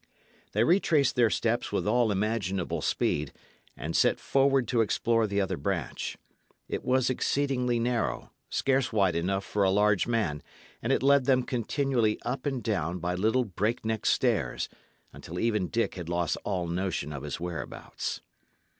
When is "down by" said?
12.63-13.13